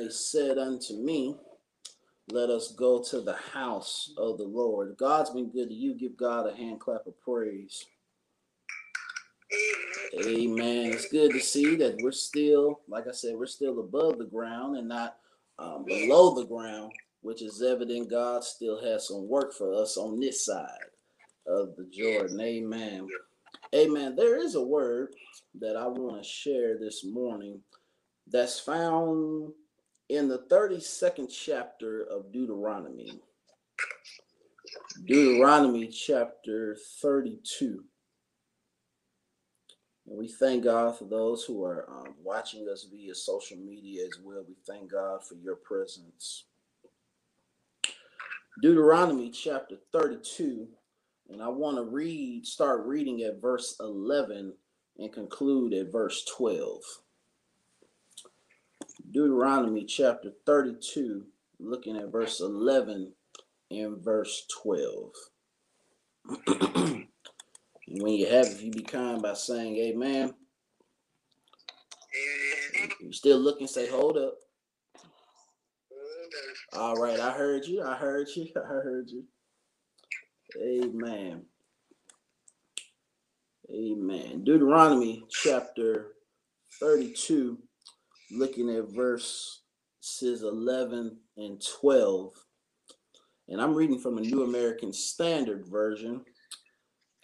[0.00, 1.36] they said unto me,
[2.30, 4.96] Let us go to the house of the Lord.
[4.96, 5.94] God's been good to you.
[5.94, 7.84] Give God a hand clap of praise.
[10.26, 10.92] Amen.
[10.92, 14.76] It's good to see that we're still, like I said, we're still above the ground
[14.76, 15.16] and not
[15.58, 20.18] um, below the ground, which is evident God still has some work for us on
[20.18, 20.66] this side
[21.46, 22.40] of the Jordan.
[22.40, 23.06] Amen.
[23.74, 24.16] Amen.
[24.16, 25.14] There is a word
[25.60, 27.60] that I want to share this morning
[28.26, 29.52] that's found
[30.10, 33.20] in the 32nd chapter of Deuteronomy.
[35.06, 37.84] Deuteronomy chapter 32.
[40.08, 44.18] And we thank God for those who are um, watching us via social media as
[44.22, 44.44] well.
[44.48, 46.46] We thank God for your presence.
[48.60, 50.66] Deuteronomy chapter 32.
[51.28, 54.54] And I want to read, start reading at verse 11
[54.98, 56.80] and conclude at verse 12.
[59.12, 61.24] Deuteronomy chapter 32,
[61.58, 63.12] looking at verse 11
[63.70, 65.12] and verse 12.
[67.88, 70.34] when you have, if you be kind by saying amen.
[73.00, 74.34] You still looking, say, hold up.
[76.72, 77.82] All right, I heard you.
[77.82, 78.46] I heard you.
[78.56, 79.24] I heard you.
[80.62, 81.42] Amen.
[83.70, 84.44] Amen.
[84.44, 86.08] Deuteronomy chapter
[86.80, 87.58] 32,
[88.30, 89.62] looking at verses
[90.20, 92.32] 11 and 12.
[93.48, 96.24] And I'm reading from a New American Standard Version.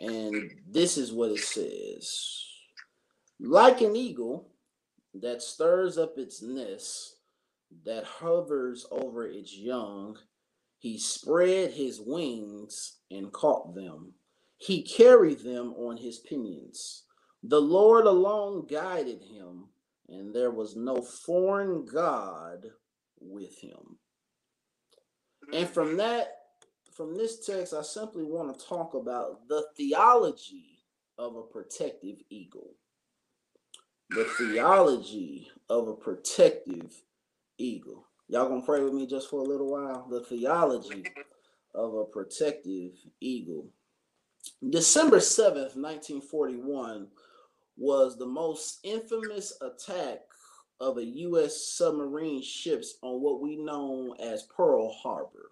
[0.01, 2.45] And this is what it says
[3.41, 4.49] Like an eagle
[5.15, 7.17] that stirs up its nest,
[7.85, 10.19] that hovers over its young,
[10.79, 14.13] he spread his wings and caught them.
[14.59, 17.05] He carried them on his pinions.
[17.43, 19.69] The Lord alone guided him,
[20.09, 22.67] and there was no foreign God
[23.21, 23.99] with him.
[25.53, 25.97] And from mm.
[25.99, 26.29] that,
[26.93, 30.79] from this text, I simply want to talk about the theology
[31.19, 32.75] of a protective eagle.
[34.11, 36.93] The theology of a protective
[37.59, 38.07] eagle.
[38.29, 40.07] Y'all gonna pray with me just for a little while?
[40.09, 41.05] The theology
[41.75, 43.69] of a protective eagle.
[44.71, 47.09] December 7th, 1941,
[47.77, 50.21] was the most infamous attack
[50.81, 51.69] of a U.S.
[51.69, 55.51] submarine ships on what we know as Pearl Harbor.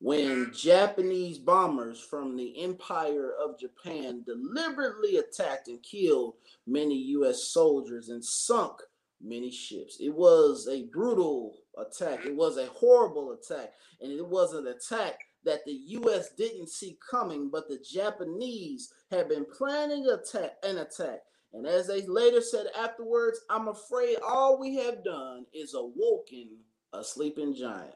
[0.00, 6.34] When Japanese bombers from the Empire of Japan deliberately attacked and killed
[6.66, 7.44] many U.S.
[7.44, 8.82] soldiers and sunk
[9.22, 9.98] many ships.
[10.00, 12.26] It was a brutal attack.
[12.26, 13.72] It was a horrible attack.
[14.00, 16.30] And it was an attack that the U.S.
[16.36, 21.20] didn't see coming, but the Japanese had been planning attack, an attack.
[21.52, 26.48] And as they later said afterwards, I'm afraid all we have done is awoken
[26.92, 27.94] a sleeping giant.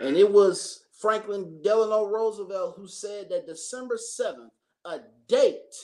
[0.00, 0.34] And it mm-hmm.
[0.34, 4.50] was Franklin Delano Roosevelt who said that December 7th,
[4.84, 5.74] a date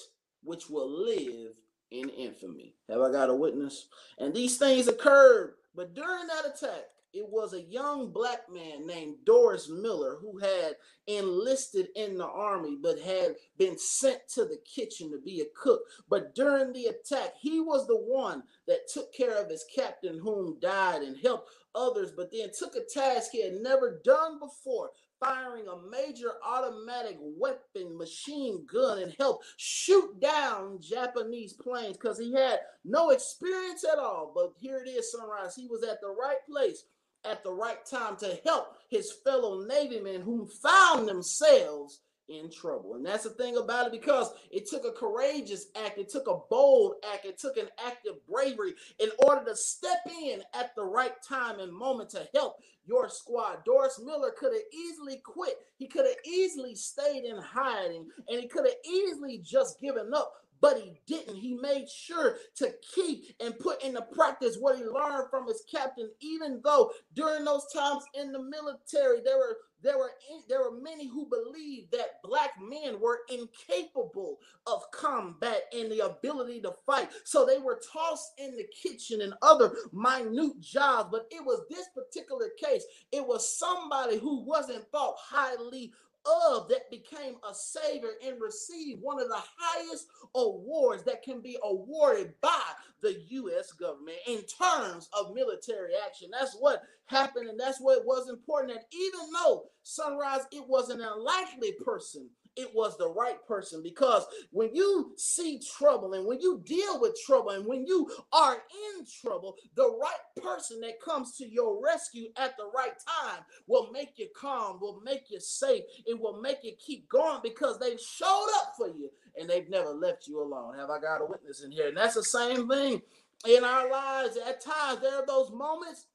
[0.43, 1.53] which will live
[1.91, 2.75] in infamy.
[2.89, 3.89] Have I got a witness?
[4.19, 9.17] And these things occurred, but during that attack, it was a young black man named
[9.25, 10.77] Doris Miller who had
[11.07, 15.83] enlisted in the army but had been sent to the kitchen to be a cook.
[16.11, 20.59] But during the attack, he was the one that took care of his captain, whom
[20.61, 24.91] died, and helped others, but then took a task he had never done before
[25.21, 32.33] firing a major automatic weapon machine gun and helped shoot down Japanese planes because he
[32.35, 34.33] had no experience at all.
[34.35, 35.55] But here it is, Sunrise.
[35.57, 36.85] He was at the right place
[37.25, 42.95] at the right time to help his fellow Navy men who found themselves in trouble.
[42.95, 46.39] And that's the thing about it because it took a courageous act, it took a
[46.49, 50.85] bold act, it took an act of bravery in order to step in at the
[50.85, 52.57] right time and moment to help
[52.87, 53.65] your squad.
[53.65, 55.55] Doris Miller could have easily quit.
[55.77, 60.33] He could have easily stayed in hiding and he could have easily just given up
[60.65, 61.37] but he didn't.
[61.37, 66.09] He made sure to keep and put into practice what he learned from his captain,
[66.21, 70.13] even though during those times in the military, there were there were
[70.49, 76.63] there were many who believed that black men were incapable of combat and the ability
[76.63, 77.11] to fight.
[77.25, 81.11] So they were tossed in the kitchen and other minute jobs.
[81.13, 85.93] But it was this particular case, it was somebody who wasn't thought highly
[86.27, 91.57] of that became a savior and received one of the highest awards that can be
[91.63, 92.63] awarded by
[93.03, 93.73] the U.S.
[93.73, 96.31] government in terms of military action.
[96.33, 98.73] That's what happened, and that's what was important.
[98.73, 104.25] And even though Sunrise, it was an unlikely person it was the right person because
[104.51, 109.05] when you see trouble and when you deal with trouble and when you are in
[109.23, 114.13] trouble, the right person that comes to your rescue at the right time will make
[114.17, 118.51] you calm, will make you safe, it will make you keep going because they showed
[118.57, 120.79] up for you and they've never left you alone.
[120.79, 121.89] Have I got a witness in here?
[121.89, 123.03] And that's the same thing
[123.49, 124.37] in our lives.
[124.37, 126.07] At times, there are those moments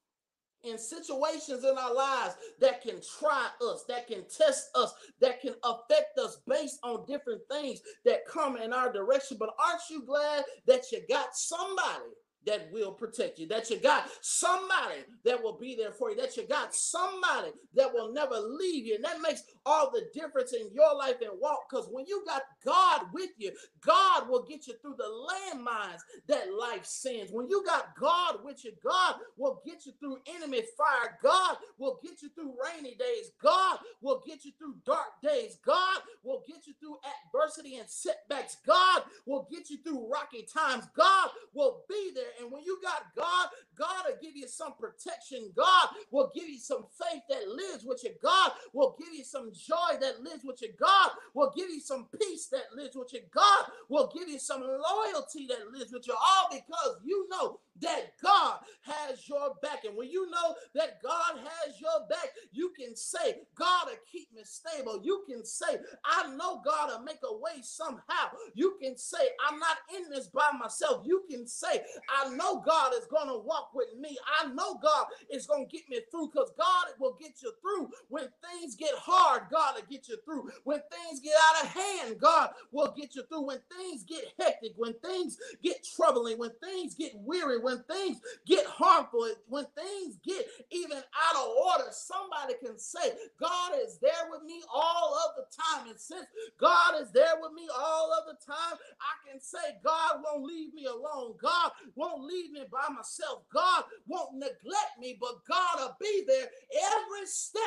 [0.64, 5.54] in situations in our lives that can try us, that can test us, that can
[5.64, 9.36] affect us based on different things that come in our direction.
[9.38, 12.14] But aren't you glad that you got somebody
[12.46, 16.36] that will protect you, that you got somebody that will be there for you, that
[16.36, 18.96] you got somebody that will never leave you.
[18.96, 22.42] And that makes all the difference in your life and walk because when you got
[22.64, 23.52] God with you,
[23.84, 27.32] God will get you through the landmines that life sends.
[27.32, 31.18] When you got God with you, God will get you through enemy fire.
[31.22, 33.30] God will get you through rainy days.
[33.42, 35.58] God will get you through dark days.
[35.64, 38.56] God will get you through adversity and setbacks.
[38.66, 40.84] God will get you through rocky times.
[40.96, 42.24] God will be there.
[42.40, 43.48] And when you got God,
[43.78, 45.50] God will give you some protection.
[45.56, 48.10] God will give you some faith that lives with you.
[48.22, 50.70] God will give you some joy that lives with you.
[50.78, 53.20] God will give you some peace that lives with you.
[53.32, 56.14] God will give you some loyalty that lives with you.
[56.14, 59.84] All because you know that God has your back.
[59.86, 64.28] And when you know that God has your back, you can say, God will keep
[64.34, 65.00] me stable.
[65.02, 68.30] You can say, I know God will make a way somehow.
[68.54, 69.18] You can say,
[69.48, 71.02] I'm not in this by myself.
[71.06, 71.82] You can say,
[72.28, 74.16] know God is going to walk with me.
[74.40, 77.90] I know God is going to get me through because God will get you through.
[78.08, 80.50] When things get hard, God will get you through.
[80.64, 83.46] When things get out of hand, God will get you through.
[83.46, 88.66] When things get hectic, when things get troubling, when things get weary, when things get
[88.66, 94.42] harmful, when things get even out of order, somebody can say, God is there with
[94.42, 95.88] me all of the time.
[95.88, 96.26] And since
[96.58, 100.74] God is there with me all of the time, I can say, God won't leave
[100.74, 101.34] me alone.
[101.40, 103.42] God won't leave me by myself.
[103.52, 107.62] God won't neglect me, but God will be there every step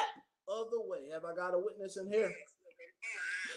[0.47, 1.09] of the way.
[1.13, 2.31] Have I got a witness in here?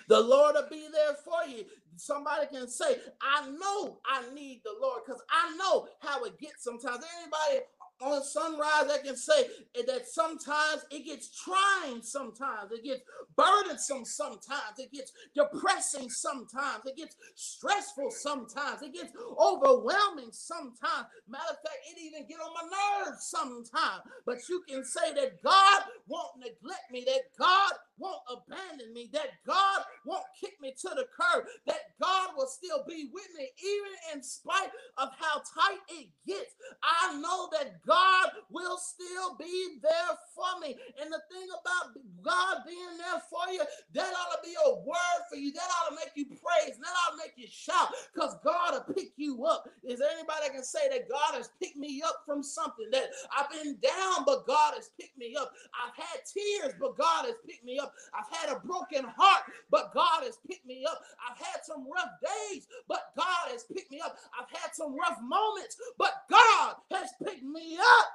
[0.08, 1.64] The Lord will be there for you.
[1.96, 6.62] Somebody can say, I know I need the Lord because I know how it gets
[6.62, 7.04] sometimes.
[7.20, 7.66] Anybody
[8.00, 9.46] on sunrise i can say
[9.86, 12.72] that sometimes it gets trying sometimes.
[12.72, 13.02] It gets
[13.36, 14.78] burdensome sometimes.
[14.78, 16.86] It gets depressing sometimes.
[16.86, 18.82] It gets stressful sometimes.
[18.82, 21.06] It gets overwhelming sometimes.
[21.28, 24.02] Matter of fact it even get on my nerves sometimes.
[24.24, 29.30] But you can say that god won't neglect me that god won't abandon me that
[29.46, 33.92] god won't kick me to the curb that god will still be with me even
[34.14, 36.54] in spite of how tight it gets.
[36.82, 40.76] I know that God will still be there for me.
[41.00, 43.62] And the thing about God being there for you,
[43.94, 45.52] that ought to be a word for you.
[45.52, 46.78] That ought to make you praise.
[46.78, 49.68] That ought to make you shout because God will pick you up.
[49.84, 53.10] Is there anybody that can say that God has picked me up from something that
[53.36, 55.52] I've been down, but God has picked me up?
[55.74, 57.94] I've had tears, but God has picked me up.
[58.14, 61.00] I've had a broken heart, but God has picked me up.
[61.28, 64.16] I've had some rough days, but God has picked me up.
[64.38, 68.08] I've had some rough moments, but God has picked me up.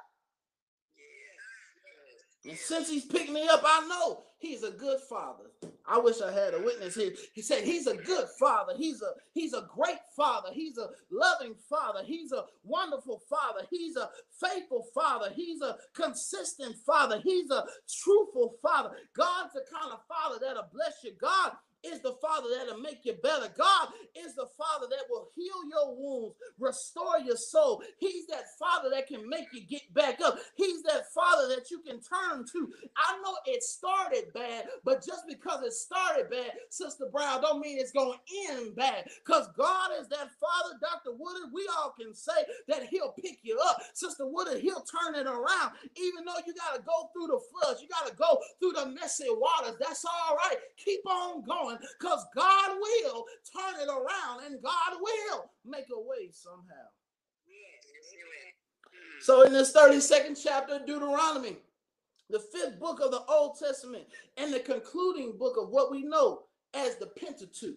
[2.48, 5.44] And since he's picked me up, I know he's a good father.
[5.86, 7.12] I wish I had a witness here.
[7.34, 8.72] He said he's a good father.
[8.76, 10.48] He's a he's a great father.
[10.52, 12.00] He's a loving father.
[12.04, 13.66] He's a wonderful father.
[13.70, 14.08] He's a
[14.40, 15.30] faithful father.
[15.34, 17.20] He's a consistent father.
[17.22, 17.64] He's a
[18.02, 18.90] truthful father.
[19.14, 21.12] God's the kind of father that'll bless you.
[21.20, 21.52] God
[21.84, 23.48] is the Father that'll make you better.
[23.56, 27.82] God is the Father that will heal your wounds, restore your soul.
[27.98, 30.38] He's that Father that can make you get back up.
[30.56, 32.72] He's that Father that you can turn to.
[32.96, 37.78] I know it started bad, but just because it started bad, Sister Brown, don't mean
[37.78, 39.04] it's going to end bad.
[39.24, 41.16] Because God is that Father, Dr.
[41.16, 42.32] Woodard, we all can say
[42.68, 43.82] that He'll pick you up.
[43.94, 45.72] Sister Woodard, He'll turn it around.
[45.96, 48.86] Even though you got to go through the floods, you got to go through the
[48.86, 49.76] messy waters.
[49.80, 50.56] That's all right.
[50.76, 53.24] Keep on going going because God will
[53.54, 56.88] turn it around and God will make a way somehow.
[59.20, 61.56] So, in this 32nd chapter of Deuteronomy,
[62.28, 64.04] the fifth book of the Old Testament,
[64.36, 66.42] and the concluding book of what we know
[66.74, 67.76] as the Pentateuch.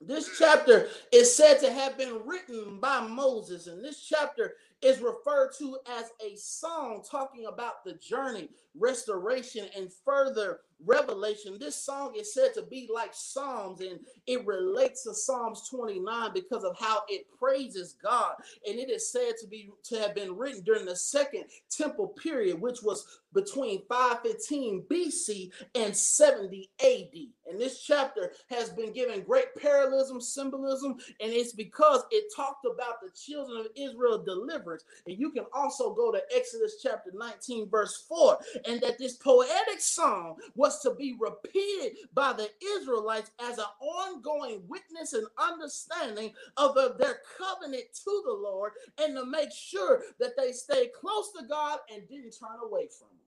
[0.00, 5.52] This chapter is said to have been written by Moses, and this chapter is referred
[5.58, 11.56] to as a song talking about the journey, restoration, and further revelation.
[11.58, 16.64] This song is said to be like Psalms, and it relates to Psalms 29 because
[16.64, 18.34] of how it praises God.
[18.66, 22.60] And it is said to be to have been written during the second temple period,
[22.60, 27.35] which was between 515 BC and 70 AD.
[27.48, 33.00] And this chapter has been given great parallelism, symbolism, and it's because it talked about
[33.00, 34.84] the children of Israel deliverance.
[35.06, 38.38] And you can also go to Exodus chapter 19, verse 4,
[38.68, 44.62] and that this poetic song was to be repeated by the Israelites as an ongoing
[44.68, 50.36] witness and understanding of the, their covenant to the Lord and to make sure that
[50.36, 53.26] they stay close to God and didn't turn away from him.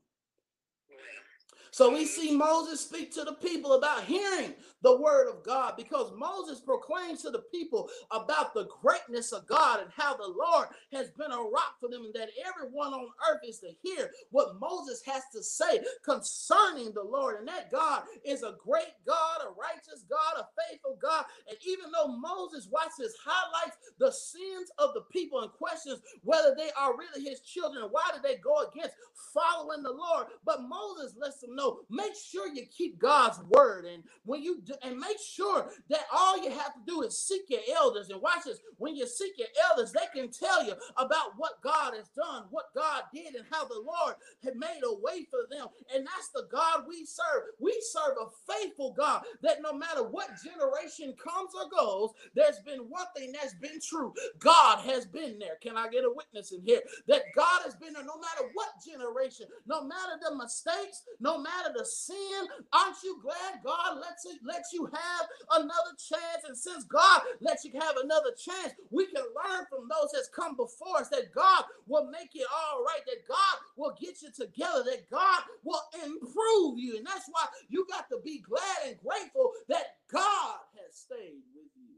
[1.71, 6.11] So we see Moses speak to the people about hearing the word of God because
[6.17, 11.09] Moses proclaims to the people about the greatness of God and how the Lord has
[11.11, 15.01] been a rock for them and that everyone on earth is to hear what Moses
[15.05, 20.05] has to say concerning the Lord and that God is a great God, a righteous
[20.09, 21.25] God, a faithful God.
[21.49, 26.71] And even though Moses watches highlights the sins of the people and questions whether they
[26.79, 28.95] are really his children, why did they go against
[29.33, 30.27] following the Lord?
[30.45, 34.97] But Moses lets them know make sure you keep God's word and when you and
[34.99, 38.09] make sure that all you have to do is seek your elders.
[38.09, 41.93] And watch this when you seek your elders, they can tell you about what God
[41.95, 45.67] has done, what God did, and how the Lord had made a way for them.
[45.95, 47.43] And that's the God we serve.
[47.81, 53.07] Serve a faithful God that no matter what generation comes or goes, there's been one
[53.15, 55.57] thing that's been true God has been there.
[55.61, 56.81] Can I get a witness in here?
[57.07, 61.71] That God has been there no matter what generation, no matter the mistakes, no matter
[61.77, 62.47] the sin.
[62.73, 66.43] Aren't you glad God lets it let you have another chance.
[66.47, 70.55] And since God lets you have another chance, we can learn from those that's come
[70.55, 74.83] before us that God will make it all right, that God will get you together,
[74.85, 76.97] that God will improve you.
[76.97, 81.69] And that's why you got to be glad and grateful that God has stayed with
[81.75, 81.95] you.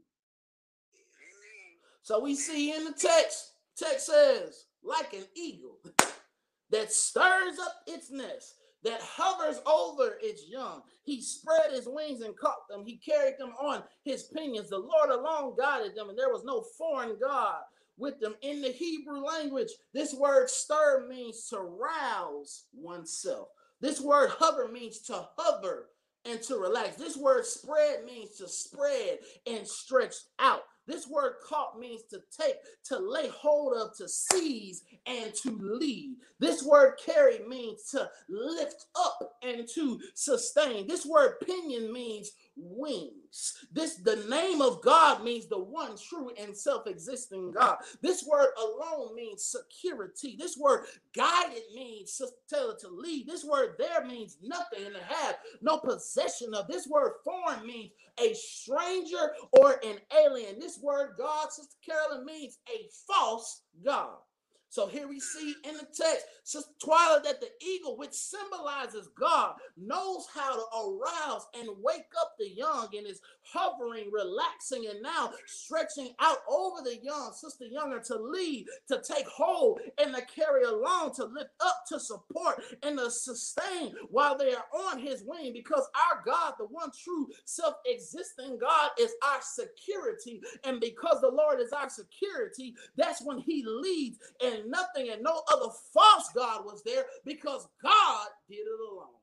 [2.02, 5.78] So we see in the text, text says, like an eagle
[6.70, 10.82] that stirs up its nest that hovers over its young.
[11.04, 12.84] He spread his wings and caught them.
[12.84, 14.70] He carried them on his pinions.
[14.70, 17.60] The Lord alone guided them, and there was no foreign God
[17.96, 18.34] with them.
[18.42, 23.48] In the Hebrew language, this word stir means to rouse oneself.
[23.82, 25.88] This word hover means to hover
[26.24, 26.96] and to relax.
[26.96, 30.62] This word spread means to spread and stretch out.
[30.86, 36.16] This word caught means to take, to lay hold of, to seize, and to lead.
[36.40, 40.86] This word carry means to lift up and to sustain.
[40.88, 43.54] This word pinion means wings.
[43.72, 47.78] This the name of God means the one true and self-existing God.
[48.00, 50.36] This word alone means security.
[50.38, 53.26] This word guided means to, tell to lead.
[53.26, 56.66] This word there means nothing and have no possession of.
[56.68, 60.58] This word foreign means a stranger or an alien.
[60.58, 64.16] This word God, Sister Carolyn, means a false God.
[64.72, 69.56] So here we see in the text, Sister Twyla, that the eagle, which symbolizes God,
[69.76, 75.30] knows how to arouse and wake up the young and is hovering, relaxing, and now
[75.46, 80.64] stretching out over the young, Sister Younger, to lead, to take hold, and to carry
[80.64, 85.52] along, to lift up, to support, and to sustain while they are on his wing.
[85.52, 90.40] Because our God, the one true self existing God, is our security.
[90.64, 95.42] And because the Lord is our security, that's when he leads and nothing and no
[95.52, 99.21] other false God was there because God did it alone.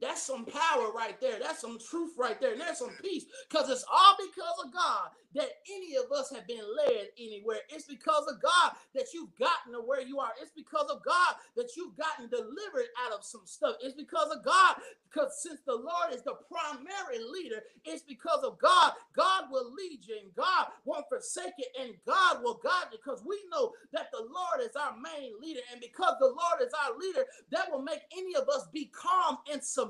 [0.00, 1.38] That's some power right there.
[1.40, 2.52] That's some truth right there.
[2.52, 6.46] And there's some peace because it's all because of God that any of us have
[6.46, 7.58] been led anywhere.
[7.70, 10.32] It's because of God that you've gotten to where you are.
[10.40, 13.76] It's because of God that you've gotten delivered out of some stuff.
[13.82, 14.76] It's because of God,
[15.10, 18.92] because since the Lord is the primary leader, it's because of God.
[19.14, 23.22] God will lead you and God won't forsake you and God will guide you because
[23.26, 25.60] we know that the Lord is our main leader.
[25.72, 29.38] And because the Lord is our leader, that will make any of us be calm
[29.52, 29.89] and submissive,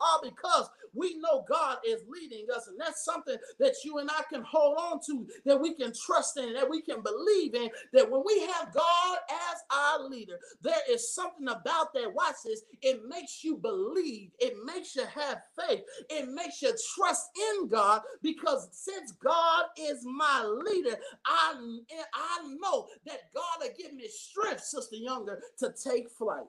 [0.00, 2.68] all because we know God is leading us.
[2.68, 6.36] And that's something that you and I can hold on to, that we can trust
[6.38, 10.80] in, that we can believe in, that when we have God as our leader, there
[10.90, 12.12] is something about that.
[12.14, 12.62] Watch this.
[12.82, 18.02] It makes you believe, it makes you have faith, it makes you trust in God
[18.22, 21.54] because since God is my leader, I,
[22.14, 26.46] I know that God will give me strength, Sister Younger, to take flight.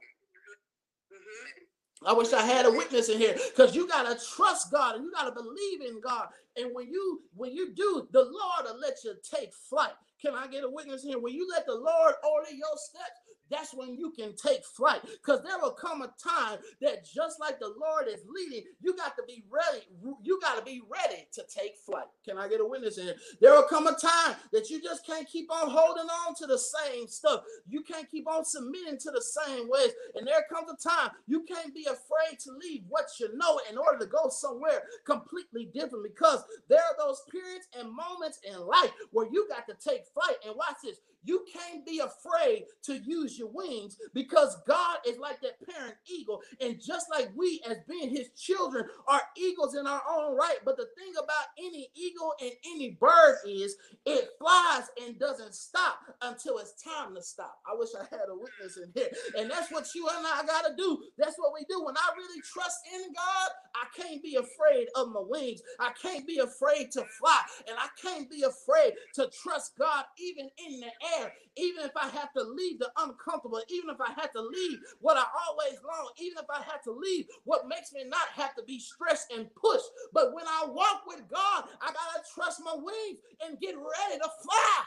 [1.14, 1.71] Mm-hmm.
[2.06, 5.12] I wish I had a witness in here because you gotta trust God and you
[5.14, 6.28] gotta believe in God.
[6.58, 9.94] And when you when you do, the Lord will let you take flight.
[10.22, 11.20] Can I get a witness here?
[11.20, 15.02] When you let the Lord order your steps, that's when you can take flight.
[15.04, 19.16] Because there will come a time that just like the Lord is leading, you got
[19.18, 19.86] to be ready.
[20.24, 22.06] You got to be ready to take flight.
[22.26, 23.16] Can I get a witness in here?
[23.42, 26.58] There will come a time that you just can't keep on holding on to the
[26.58, 27.42] same stuff.
[27.68, 29.92] You can't keep on submitting to the same ways.
[30.16, 33.78] And there comes a time you can't be afraid to leave what you know in
[33.78, 38.92] order to go somewhere completely different because there are those periods and moments in life
[39.12, 40.38] where you got to take flight.
[40.46, 45.42] And watch this you can't be afraid to use your wings because God is like
[45.42, 46.42] that parent eagle.
[46.60, 50.58] And just like we, as being his children, are eagles in our own right.
[50.66, 53.76] But the thing about any eagle and any bird is
[54.06, 57.60] it flies and doesn't stop until it's time to stop.
[57.72, 59.10] I wish I had a witness in here.
[59.38, 61.04] And that's what you and I got to do.
[61.18, 61.84] That's what we do.
[61.84, 65.62] When I really trust in God, I can't be afraid of my wings.
[65.80, 67.42] I can't be afraid to fly.
[67.68, 71.11] And I can't be afraid to trust God even in the air
[71.58, 75.18] even if I have to leave the uncomfortable, even if I had to leave what
[75.18, 78.64] I always long, even if I had to leave what makes me not have to
[78.64, 79.90] be stressed and pushed.
[80.14, 84.30] But when I walk with God, I gotta trust my wings and get ready to
[84.44, 84.84] fly.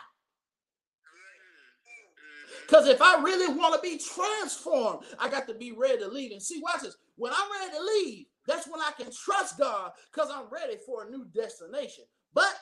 [2.66, 6.32] Because if I really want to be transformed, I got to be ready to leave.
[6.32, 6.96] And see, watch this.
[7.16, 11.04] When I'm ready to leave, that's when I can trust God because I'm ready for
[11.04, 12.04] a new destination.
[12.32, 12.54] But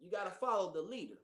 [0.00, 1.16] you got to follow the leader.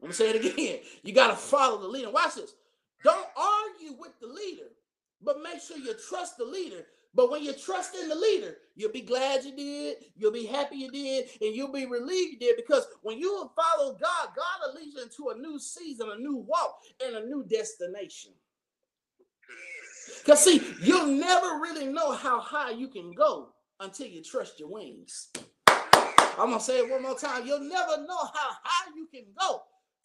[0.00, 0.80] I'm gonna say it again.
[1.02, 2.10] You got to follow the leader.
[2.10, 2.54] Watch this.
[3.02, 4.70] Don't argue with the leader,
[5.22, 6.86] but make sure you trust the leader.
[7.14, 10.76] But when you trust in the leader, you'll be glad you did, you'll be happy
[10.76, 12.56] you did, and you'll be relieved you did.
[12.56, 16.36] Because when you follow God, God will lead you into a new season, a new
[16.36, 18.32] walk, and a new destination.
[20.18, 23.48] Because see, you'll never really know how high you can go
[23.80, 25.30] until you trust your wings.
[26.38, 27.46] I'm gonna say it one more time.
[27.46, 29.62] You'll never know how high you can go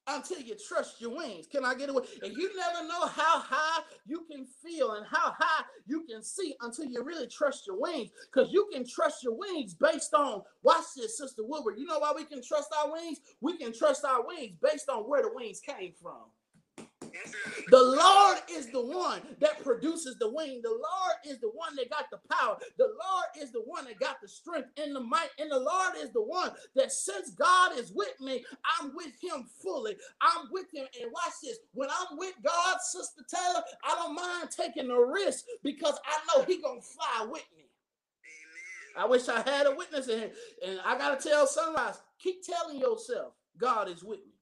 [0.07, 1.47] until you trust your wings.
[1.47, 2.03] Can I get away?
[2.21, 6.55] And you never know how high you can feel and how high you can see
[6.61, 8.11] until you really trust your wings.
[8.31, 11.79] Because you can trust your wings based on, watch this, Sister Woodard.
[11.79, 13.19] You know why we can trust our wings?
[13.39, 16.23] We can trust our wings based on where the wings came from.
[17.69, 20.61] The Lord is the one that produces the wing.
[20.63, 22.57] The Lord is the one that got the power.
[22.77, 25.29] The Lord is the one that got the strength and the might.
[25.39, 28.45] And the Lord is the one that since God is with me,
[28.79, 29.97] I'm with him fully.
[30.21, 30.87] I'm with him.
[31.01, 31.59] And watch this.
[31.73, 36.45] When I'm with God, Sister Taylor, I don't mind taking a risk because I know
[36.45, 37.65] he gonna fly with me.
[38.97, 40.31] I wish I had a witness in here.
[40.65, 44.32] And I gotta tell Sunrise, keep telling yourself, God is with me.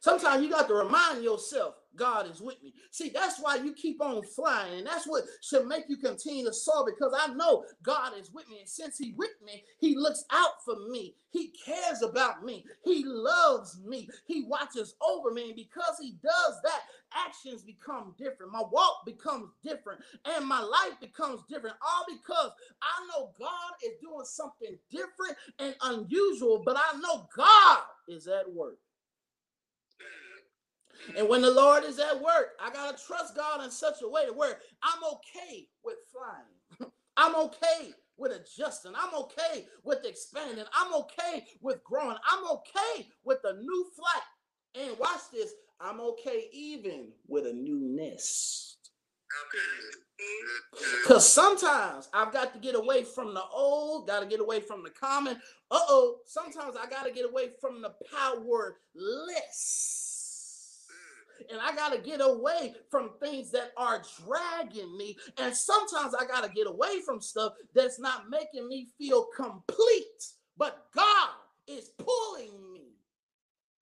[0.00, 2.72] Sometimes you got to remind yourself, God is with me.
[2.90, 4.78] See, that's why you keep on flying.
[4.78, 8.48] And that's what should make you continue to soar because I know God is with
[8.48, 8.60] me.
[8.60, 11.16] And since He with me, He looks out for me.
[11.30, 12.64] He cares about me.
[12.82, 14.08] He loves me.
[14.26, 15.48] He watches over me.
[15.48, 16.80] And because He does that,
[17.26, 18.52] actions become different.
[18.52, 20.00] My walk becomes different.
[20.24, 21.76] And my life becomes different.
[21.82, 27.82] All because I know God is doing something different and unusual, but I know God
[28.08, 28.78] is at work.
[31.16, 34.08] And when the Lord is at work, I got to trust God in such a
[34.08, 36.90] way to where I'm okay with flying.
[37.16, 38.92] I'm okay with adjusting.
[38.96, 40.64] I'm okay with expanding.
[40.74, 42.16] I'm okay with growing.
[42.30, 44.86] I'm okay with a new flight.
[44.86, 48.76] And watch this, I'm okay even with a new nest.
[51.02, 54.82] Because sometimes I've got to get away from the old, got to get away from
[54.82, 55.36] the common.
[55.70, 60.09] Uh oh, sometimes I got to get away from the powerless
[61.50, 65.16] and I got to get away from things that are dragging me.
[65.38, 70.04] And sometimes I got to get away from stuff that's not making me feel complete.
[70.56, 71.30] But God
[71.66, 72.94] is pulling me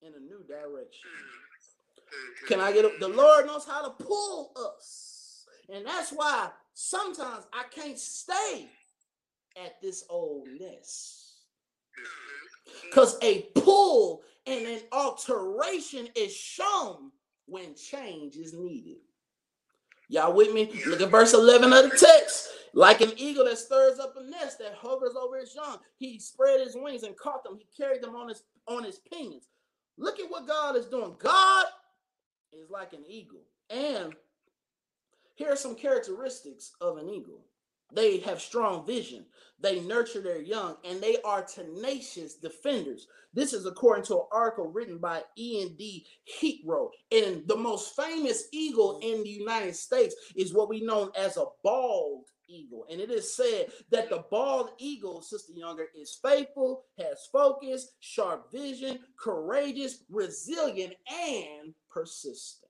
[0.03, 1.11] in a new direction.
[2.47, 3.01] Can I get it?
[3.01, 5.47] The Lord knows how to pull us.
[5.73, 8.69] And that's why sometimes I can't stay
[9.63, 11.35] at this old nest.
[11.99, 12.89] Mm-hmm.
[12.89, 17.11] Because a pull and an alteration is shown
[17.49, 18.99] when change is needed.
[20.09, 20.71] Y'all with me?
[20.87, 22.49] Look at verse 11 of the text.
[22.75, 26.61] Like an eagle that stirs up a nest that hovers over his young, he spread
[26.61, 27.59] his wings and caught them.
[27.59, 29.49] He carried them on his on his pinions.
[29.97, 31.17] Look at what God is doing.
[31.19, 31.67] God
[32.53, 33.43] is like an eagle.
[33.71, 34.15] And
[35.35, 37.45] here are some characteristics of an eagle.
[37.93, 39.25] They have strong vision.
[39.61, 43.09] They nurture their young and they are tenacious defenders.
[43.35, 46.07] This is according to an article written by E.N.D.
[46.41, 46.91] Heatrow.
[47.11, 49.13] And the most famous eagle mm.
[49.13, 52.87] in the United States is what we know as a bald eagle.
[52.91, 58.51] And it is said that the bald eagle, Sister Younger, is faithful, has focus, sharp
[58.53, 62.69] vision, courageous, resilient, and persistent.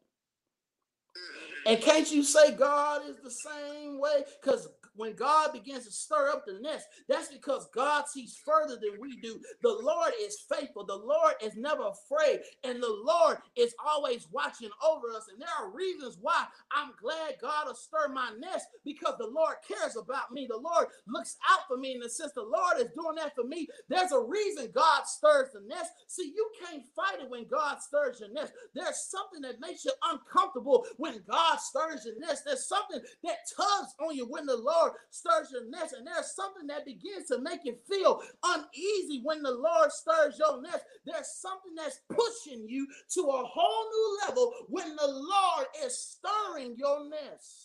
[1.67, 4.25] And can't you say God is the same way?
[4.41, 9.01] Because when God begins to stir up the nest, that's because God sees further than
[9.01, 9.41] we do.
[9.63, 10.85] The Lord is faithful.
[10.85, 12.41] The Lord is never afraid.
[12.65, 15.29] And the Lord is always watching over us.
[15.33, 19.57] And there are reasons why I'm glad God will stir my nest because the Lord
[19.67, 20.47] cares about me.
[20.49, 21.95] The Lord looks out for me.
[21.95, 25.61] And since the Lord is doing that for me, there's a reason God stirs the
[25.67, 25.93] nest.
[26.09, 28.53] See, you can't fight it when God stirs your nest.
[28.75, 32.43] There's something that makes you uncomfortable when God stirs your nest.
[32.45, 35.95] There's something that tugs on you when the Lord Lord stirs your nest.
[35.97, 40.61] And there's something that begins to make you feel uneasy when the Lord stirs your
[40.63, 40.85] nest.
[41.05, 46.75] There's something that's pushing you to a whole new level when the Lord is stirring
[46.77, 47.65] your nest.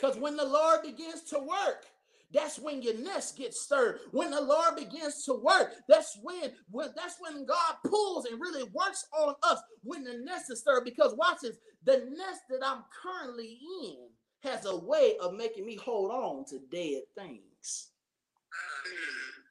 [0.00, 1.86] Because when the Lord begins to work,
[2.32, 3.98] that's when your nest gets stirred.
[4.12, 8.62] When the Lord begins to work, that's when, when that's when God pulls and really
[8.72, 10.84] works on us when the nest is stirred.
[10.84, 13.96] Because watch this, the nest that I'm currently in
[14.42, 17.88] has a way of making me hold on to dead things.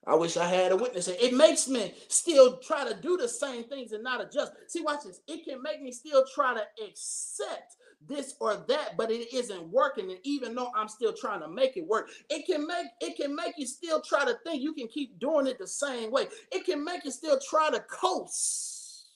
[0.08, 1.08] I wish I had a witness.
[1.08, 4.54] It makes me still try to do the same things and not adjust.
[4.68, 5.22] See, watch this.
[5.28, 7.76] It can make me still try to accept
[8.08, 10.10] this or that, but it isn't working.
[10.10, 13.36] And even though I'm still trying to make it work, it can make it can
[13.36, 16.28] make you still try to think you can keep doing it the same way.
[16.52, 19.10] It can make you still try to coast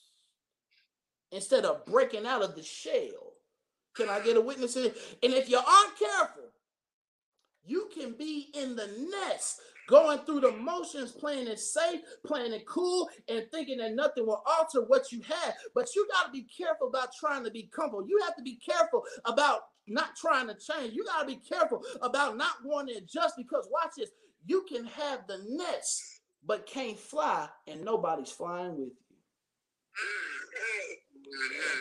[1.32, 3.33] instead of breaking out of the shell.
[3.95, 4.75] Can I get a witness?
[4.75, 4.86] In?
[5.23, 6.51] And if you aren't careful,
[7.65, 12.65] you can be in the nest going through the motions, playing it safe, playing it
[12.65, 15.53] cool, and thinking that nothing will alter what you have.
[15.75, 18.08] But you got to be careful about trying to be comfortable.
[18.08, 20.93] You have to be careful about not trying to change.
[20.93, 24.10] You got to be careful about not wanting to adjust because watch this.
[24.45, 29.15] You can have the nest, but can't fly, and nobody's flying with you.
[29.99, 31.12] Mm,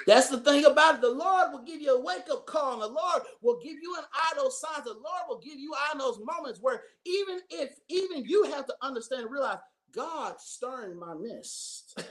[0.07, 1.01] That's the thing about it.
[1.03, 2.75] The Lord will give you a wake up call.
[2.75, 4.85] And the Lord will give you an eye those signs.
[4.85, 8.75] The Lord will give you eye those moments where even if even you have to
[8.83, 9.59] understand and realize
[9.95, 12.03] God stirring my nest.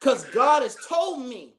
[0.00, 1.56] Because God has told me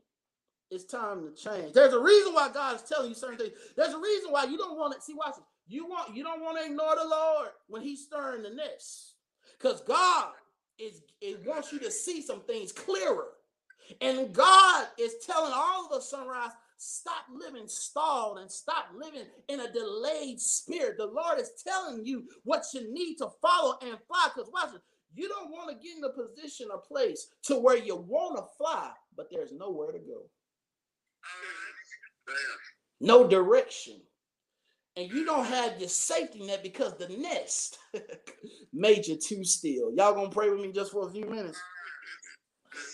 [0.72, 1.74] it's time to change.
[1.74, 3.54] There's a reason why God is telling you certain things.
[3.78, 5.44] There's a reason why you don't want to see watch it.
[5.70, 9.16] You want you don't want to ignore the Lord when He's stirring the nest.
[9.60, 10.30] Because God
[10.80, 13.28] is it wants you to see some things clearer.
[14.02, 19.60] And God is telling all of the sunrise, stop living stalled and stop living in
[19.62, 20.98] a delayed spirit.
[20.98, 24.30] The Lord is telling you what you need to follow and fly.
[24.34, 24.82] Because watch it,
[25.16, 28.44] you don't want to get in a position or place to where you want to
[28.58, 30.30] fly, but there's nowhere to go.
[33.00, 34.02] No direction.
[34.96, 37.78] And you don't have your safety net because the nest
[38.74, 39.92] made you too still.
[39.96, 41.60] Y'all gonna pray with me just for a few minutes?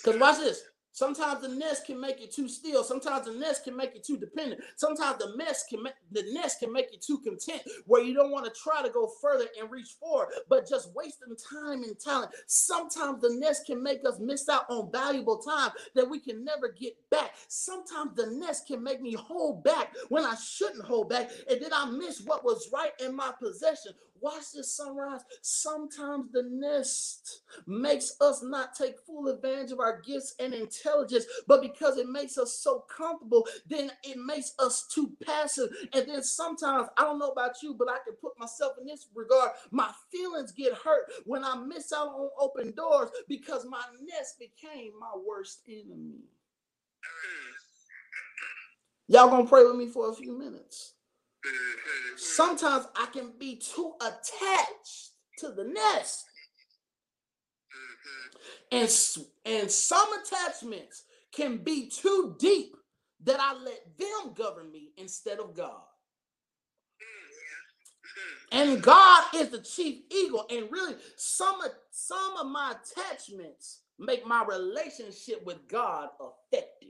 [0.04, 0.64] Because watch this.
[0.94, 2.84] Sometimes the nest can make you too still.
[2.84, 4.62] Sometimes the nest can make you too dependent.
[4.78, 8.46] Sometimes the mess can the nest can make you too content, where you don't want
[8.46, 12.32] to try to go further and reach forward, but just wasting time and talent.
[12.46, 16.70] Sometimes the nest can make us miss out on valuable time that we can never
[16.70, 17.34] get back.
[17.48, 21.74] Sometimes the nest can make me hold back when I shouldn't hold back, and then
[21.74, 23.94] I miss what was right in my possession.
[24.24, 25.22] Watch this sunrise.
[25.44, 31.62] Sometimes the nest makes us not take full advantage of our gifts and intelligence, but
[31.62, 35.70] because it makes us so comfortable, then it makes us too passive.
[35.94, 39.08] And then sometimes, I don't know about you, but I can put myself in this
[39.16, 39.52] regard.
[39.72, 44.94] My feelings get hurt when I miss out on open doors because my nest became
[45.00, 46.24] my worst enemy.
[47.06, 47.54] Mm.
[49.10, 50.93] Y'all gonna pray with me for a few minutes.
[52.18, 56.26] Sometimes I can be too attached to the nest.
[58.72, 58.90] And,
[59.46, 62.76] and some attachments can be too deep
[63.24, 65.82] that I let them govern me instead of God.
[68.52, 70.46] And God is the chief eagle.
[70.50, 76.90] And really, some of, some of my attachments make my relationship with God affected.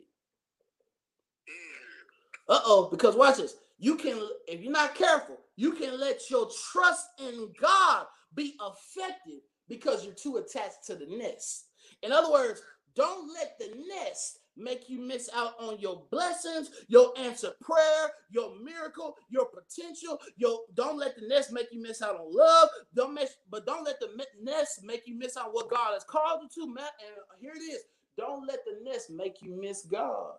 [2.50, 6.50] Uh oh, because watch this you can, if you're not careful, you can let your
[6.72, 11.66] trust in God be affected because you're too attached to the nest.
[12.02, 12.62] In other words,
[12.96, 18.54] don't let the nest make you miss out on your blessings, your answered prayer, your
[18.64, 20.20] miracle, your potential.
[20.38, 22.70] Your don't let the nest make you miss out on love.
[22.96, 24.10] Don't miss, but don't let the
[24.42, 26.74] nest make you miss out what God has called you to.
[26.74, 27.82] Man, and here it is.
[28.18, 30.36] Don't let the nest make you miss God.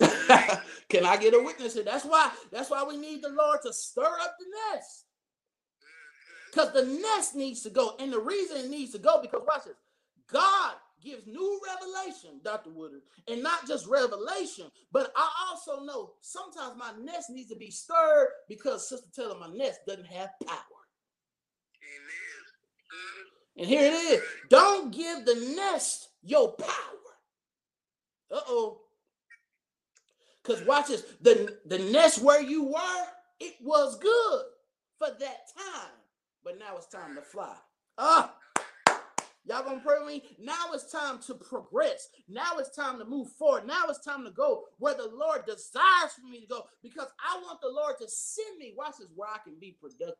[0.88, 1.84] Can I get a witness here?
[1.84, 2.30] That's why.
[2.50, 5.04] That's why we need the Lord to stir up the nest.
[6.50, 7.94] Because the nest needs to go.
[7.98, 9.76] And the reason it needs to go, because watch this.
[10.30, 12.70] God gives new revelation, Dr.
[12.70, 17.70] Woodard, and not just revelation, but I also know sometimes my nest needs to be
[17.70, 20.58] stirred because Sister Taylor, my nest doesn't have power.
[23.56, 24.22] And here it is.
[24.48, 26.68] Don't give the nest your power.
[28.30, 28.80] Uh-oh.
[30.48, 31.04] Because watch this.
[31.20, 33.04] The, the nest where you were,
[33.38, 34.42] it was good
[34.98, 35.90] for that time.
[36.42, 37.54] But now it's time to fly.
[37.98, 38.34] Ah.
[39.44, 40.22] Y'all gonna pray with me?
[40.38, 42.08] Now it's time to progress.
[42.28, 43.66] Now it's time to move forward.
[43.66, 47.38] Now it's time to go where the Lord desires for me to go because I
[47.38, 48.74] want the Lord to send me.
[48.76, 50.16] Watch this, where I can be productive.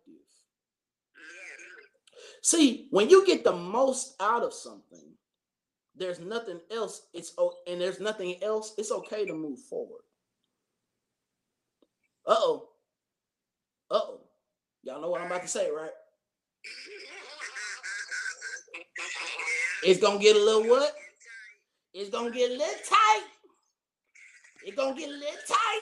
[2.43, 5.13] See, when you get the most out of something,
[5.95, 7.03] there's nothing else.
[7.13, 7.35] It's
[7.67, 8.75] and there's nothing else.
[8.79, 10.03] It's okay to move forward.
[12.29, 12.69] Oh.
[13.91, 14.21] Oh.
[14.83, 15.91] Y'all know what I'm about to say, right?
[19.83, 20.93] It's gonna get a little what?
[21.95, 23.25] It's gonna get a little tight.
[24.65, 25.81] It's gonna get a little tight.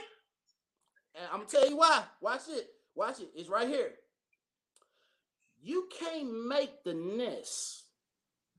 [1.16, 2.04] And I'm gonna tell you why.
[2.20, 2.68] Watch it.
[2.94, 3.30] Watch it.
[3.34, 3.90] It's right here.
[5.60, 7.84] You can't make the nest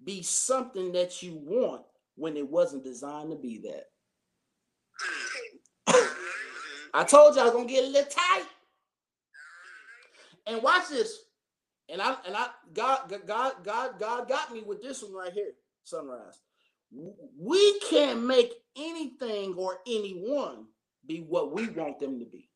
[0.04, 1.84] be something that you want
[2.16, 3.86] when it wasn't designed to be that.
[6.94, 8.46] I told you I was gonna get a little tight.
[10.46, 11.20] And watch this.
[11.90, 15.54] And I and I God God God God got me with this one right here,
[15.84, 16.40] sunrise.
[17.38, 20.66] We can't make anything or anyone
[21.06, 22.50] be what we want them to be.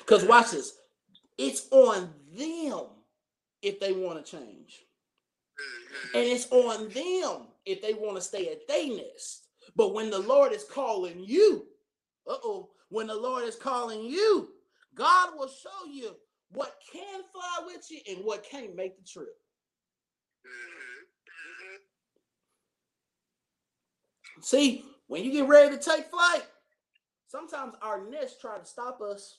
[0.00, 0.74] Because watch this,
[1.38, 2.86] it's on them
[3.62, 4.80] if they want to change.
[6.14, 9.46] And it's on them if they want to stay at their nest.
[9.76, 11.66] But when the Lord is calling you,
[12.26, 14.48] uh-oh, when the Lord is calling you,
[14.94, 16.14] God will show you
[16.52, 19.36] what can fly with you and what can't make the trip.
[24.42, 26.42] See, when you get ready to take flight,
[27.28, 29.38] sometimes our nest try to stop us.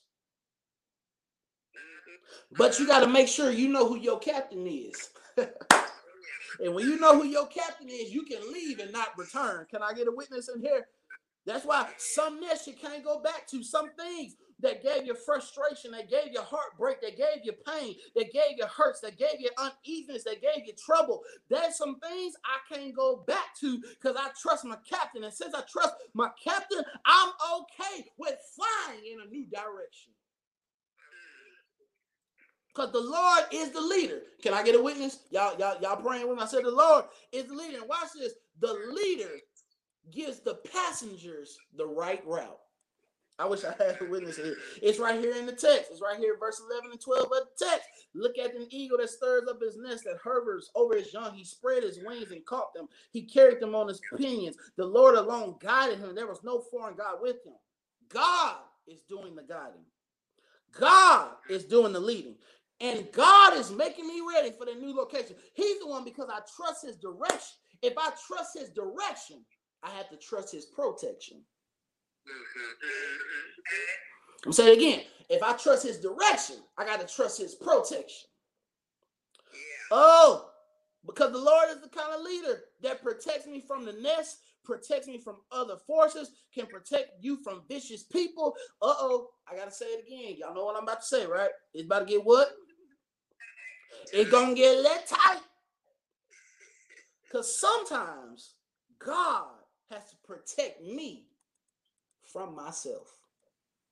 [2.58, 5.10] But you got to make sure you know who your captain is.
[5.38, 9.65] and when you know who your captain is, you can leave and not return.
[9.69, 10.88] Can I get a witness in here?
[11.46, 13.64] That's why some mess you can't go back to.
[13.64, 18.32] Some things that gave you frustration, that gave you heartbreak, that gave you pain, that
[18.32, 21.22] gave you hurts, that gave you uneasiness, that gave you trouble.
[21.50, 25.26] There's some things I can't go back to because I trust my captain.
[25.26, 27.30] And since I trust my captain, I'm
[27.60, 30.14] okay with flying in a new direction.
[32.74, 34.22] Because the Lord is the leader.
[34.42, 35.20] Can I get a witness?
[35.30, 37.78] Y'all, y'all, y'all praying when I said the Lord is the leader.
[37.78, 38.34] And watch this.
[38.62, 39.30] The leader
[40.12, 42.60] gives the passengers the right route.
[43.39, 44.56] I wish I had a witness here.
[44.82, 45.89] It's right here in the text.
[45.92, 47.89] It's right here, verse 11 and 12 of the text.
[48.13, 51.34] Look at an eagle that stirs up his nest, that hovers over his young.
[51.34, 52.88] He spread his wings and caught them.
[53.12, 54.56] He carried them on his pinions.
[54.78, 56.13] The Lord alone guided him.
[56.13, 57.54] There was no foreign God with him.
[58.08, 59.86] God is doing the guiding.
[60.80, 62.36] God is doing the leading.
[62.80, 65.36] And God is making me ready for the new location.
[65.54, 67.58] He's the one because I trust his direction.
[67.82, 69.44] If I trust his direction,
[69.84, 71.41] I have to trust his protection.
[74.46, 78.28] I'm saying again, if I trust his direction, I got to trust his protection.
[79.91, 80.50] Oh,
[81.06, 85.08] because the Lord is the kind of leader that protects me from the nest, protects
[85.08, 88.56] me from other forces, can protect you from vicious people.
[88.82, 90.38] Uh oh, I got to say it again.
[90.39, 91.50] Y'all know what I'm about to say, right?
[91.74, 92.50] It's about to get what?
[94.13, 95.41] It's going to get little tight.
[97.24, 98.54] Because sometimes
[99.00, 99.48] God
[99.94, 101.26] has to protect me
[102.26, 103.08] from myself.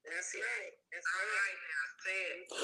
[0.06, 0.74] That's right.
[0.92, 1.62] That's right.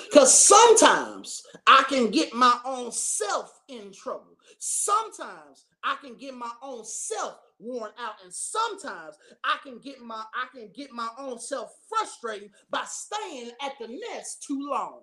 [0.05, 4.35] Because sometimes I can get my own self in trouble.
[4.57, 10.23] Sometimes I can get my own self worn out, and sometimes I can get my
[10.33, 15.01] I can get my own self frustrated by staying at the nest too long.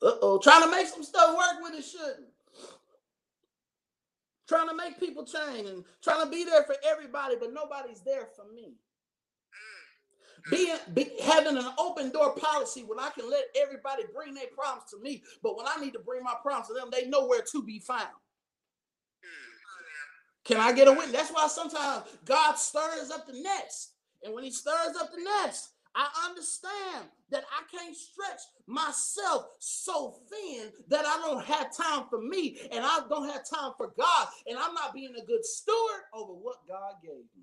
[0.00, 2.27] Uh oh, trying to make some stuff work when it shouldn't
[4.48, 8.28] trying to make people change and trying to be there for everybody, but nobody's there
[8.34, 8.74] for me.
[10.46, 10.50] Mm.
[10.50, 14.90] Being be, having an open door policy when I can let everybody bring their problems
[14.90, 17.42] to me, but when I need to bring my problems to them, they know where
[17.52, 18.08] to be found.
[19.22, 19.58] Mm.
[20.44, 21.12] Can I get a witness?
[21.12, 23.92] That's why sometimes God stirs up the nest.
[24.24, 30.20] And when he stirs up the nest, I understand that I can't stretch myself so
[30.30, 34.28] thin that I don't have time for me and I don't have time for God
[34.46, 37.42] and I'm not being a good steward over what God gave me.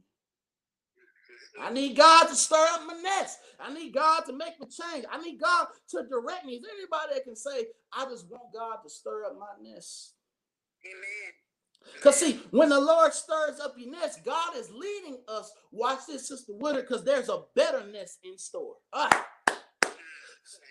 [1.61, 3.39] I need God to stir up my nest.
[3.59, 5.05] I need God to make me change.
[5.11, 6.53] I need God to direct me.
[6.53, 10.15] Is anybody that can say, I just want God to stir up my nest?
[10.85, 11.44] Amen.
[11.93, 15.51] Because see, when the Lord stirs up your nest, God is leading us.
[15.71, 18.75] Watch this, Sister Woodard, because there's a better nest in store.
[18.93, 19.25] Ah.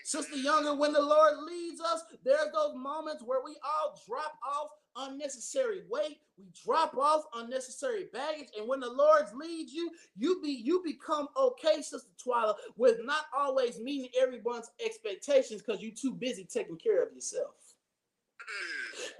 [0.03, 4.69] Sister Younger, when the Lord leads us, there's those moments where we all drop off
[4.95, 10.51] unnecessary weight, we drop off unnecessary baggage, and when the Lord leads you, you be
[10.51, 16.45] you become okay, Sister Twyla, with not always meeting everyone's expectations because you're too busy
[16.45, 17.55] taking care of yourself.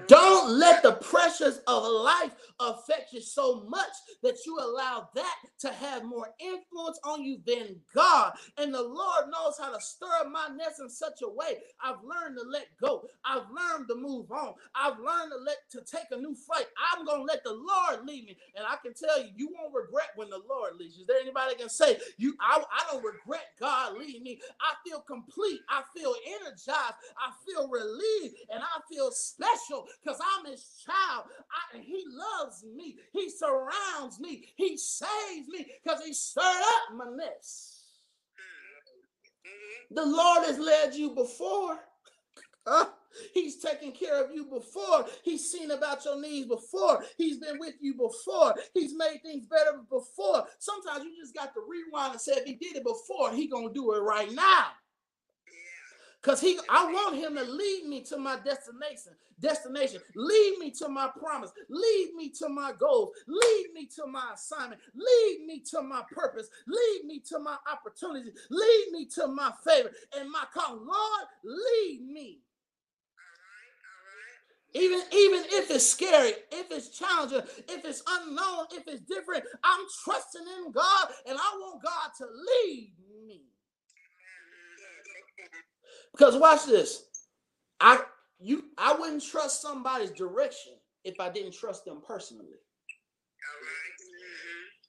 [0.07, 3.91] Don't let the pressures of life affect you so much
[4.23, 8.33] that you allow that to have more influence on you than God.
[8.57, 11.59] And the Lord knows how to stir up my nest in such a way.
[11.83, 13.03] I've learned to let go.
[13.25, 14.53] I've learned to move on.
[14.75, 16.67] I've learned to let to take a new flight.
[16.93, 18.37] I'm gonna let the Lord lead me.
[18.55, 21.03] And I can tell you, you won't regret when the Lord leads you.
[21.03, 24.41] Is there anybody can say you I, I don't regret God leading me?
[24.61, 30.51] I feel complete, I feel energized, I feel relieved, and I feel special because I'm
[30.51, 31.25] his child.
[31.73, 32.97] I, he loves me.
[33.11, 34.45] He surrounds me.
[34.55, 37.83] He saves me because he stirred up my mess.
[39.91, 41.79] The Lord has led you before.
[42.67, 42.85] Uh,
[43.33, 45.05] he's taken care of you before.
[45.23, 47.03] He's seen about your needs before.
[47.17, 48.55] He's been with you before.
[48.73, 50.45] He's made things better before.
[50.57, 53.71] Sometimes you just got to rewind and say, if he did it before, he gonna
[53.71, 54.67] do it right now.
[56.25, 59.11] Because he I want him to lead me to my destination.
[59.39, 60.01] Destination.
[60.15, 61.51] Lead me to my promise.
[61.69, 63.11] Lead me to my goals.
[63.27, 64.81] Lead me to my assignment.
[64.95, 66.47] Lead me to my purpose.
[66.65, 68.31] Lead me to my opportunity.
[68.49, 70.77] Lead me to my favor and my call.
[70.77, 72.39] Lord, lead me.
[74.73, 79.85] Even, even if it's scary, if it's challenging, if it's unknown, if it's different, I'm
[80.03, 82.93] trusting in God and I want God to lead
[83.27, 83.43] me.
[86.15, 87.03] Because watch this.
[87.79, 87.99] I
[88.39, 90.73] you I wouldn't trust somebody's direction
[91.03, 92.55] if I didn't trust them personally.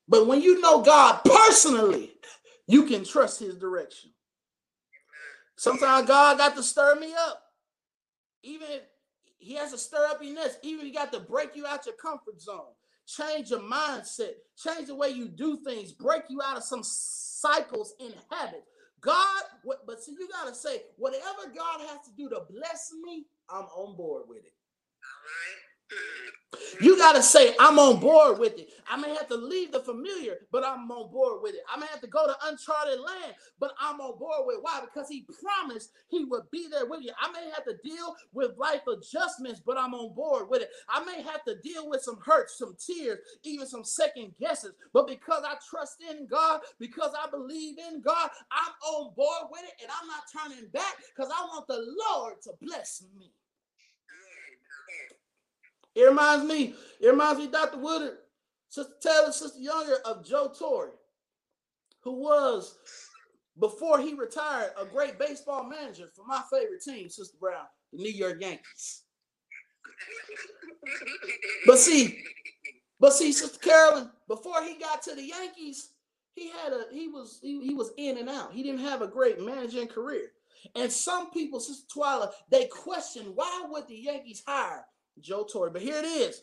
[0.09, 2.13] But when you know God personally,
[2.69, 4.11] you can trust his direction.
[5.57, 7.43] Sometimes God got to stir me up.
[8.45, 8.83] Even if
[9.39, 11.97] he has to stir up your nest, even he got to break you out your
[11.97, 12.73] comfort zone,
[13.05, 17.95] change your mindset, change the way you do things, break you out of some cycles
[17.99, 18.69] and habits
[19.01, 22.93] God, what, but see, you got to say, whatever God has to do to bless
[23.05, 24.55] me, I'm on board with it.
[25.05, 25.66] All right.
[26.81, 28.71] You got to say, I'm on board with it.
[28.89, 31.63] I may have to leave the familiar, but I'm on board with it.
[31.75, 34.63] I may have to go to uncharted land, but I'm on board with it.
[34.63, 34.81] Why?
[34.83, 37.13] Because he promised he would be there with you.
[37.21, 40.71] I may have to deal with life adjustments, but I'm on board with it.
[40.89, 44.75] I may have to deal with some hurts, some tears, even some second guesses.
[44.93, 49.63] But because I trust in God, because I believe in God, I'm on board with
[49.65, 53.33] it and I'm not turning back because I want the Lord to bless me.
[55.97, 57.79] It reminds me, it reminds me, Dr.
[57.79, 58.19] Woodard,
[58.69, 60.93] Sister Taylor, Sister Younger of Joe Torre,
[62.03, 62.77] who was,
[63.59, 68.13] before he retired, a great baseball manager for my favorite team, Sister Brown, the New
[68.13, 69.05] York Yankees.
[71.65, 72.23] But see,
[73.01, 75.93] but see, Sister Carolyn, before he got to the Yankees,
[76.35, 78.53] he had a he was he, he was in and out.
[78.53, 80.33] He didn't have a great managing career.
[80.75, 84.85] And some people, Sister Twyla, they question why would the Yankees hire
[85.21, 85.71] Joe Torre.
[85.71, 86.43] But here it is.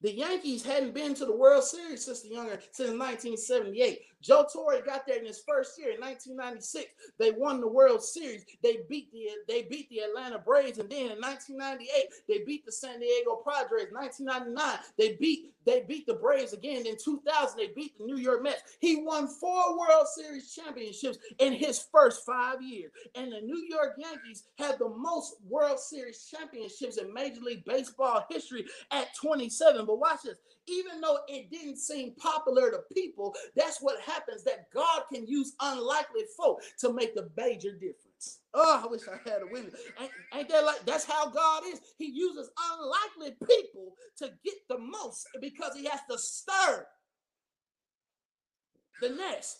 [0.00, 4.00] The Yankees hadn't been to the World Series since the younger since 1978.
[4.22, 6.86] Joe Torre got there in his first year in 1996.
[7.18, 8.44] They won the World Series.
[8.62, 11.88] They beat the they beat the Atlanta Braves, and then in 1998
[12.28, 13.92] they beat the San Diego Padres.
[13.92, 16.86] 1999 they beat they beat the Braves again.
[16.86, 18.62] In 2000 they beat the New York Mets.
[18.80, 23.96] He won four World Series championships in his first five years, and the New York
[23.98, 29.86] Yankees had the most World Series championships in Major League Baseball history at 27.
[29.86, 30.38] But watch this
[30.68, 35.54] even though it didn't seem popular to people, that's what happens that God can use
[35.60, 38.40] unlikely folk to make a major difference.
[38.54, 39.74] Oh, I wish I had a witness.
[40.00, 41.80] Ain't, ain't that like that's how God is?
[41.98, 46.86] He uses unlikely people to get the most because he has to stir
[49.00, 49.58] the nest.